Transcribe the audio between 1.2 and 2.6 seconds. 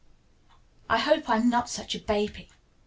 I'm not such a baby.